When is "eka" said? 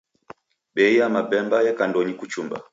1.71-1.85